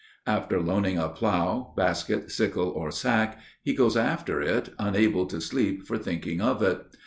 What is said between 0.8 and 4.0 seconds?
a plough, basket, sickle, or sack, he goes